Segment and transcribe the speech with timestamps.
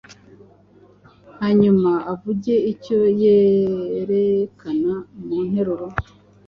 [1.39, 4.93] hanyuma uvuge icyo yerekana
[5.25, 5.87] mu nteruro.